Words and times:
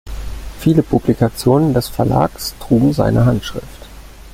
Viele 0.57 0.81
Publikationen 0.81 1.75
des 1.75 1.87
Verlags 1.87 2.55
trugen 2.59 2.91
seine 2.91 3.27
Handschrift. 3.27 3.85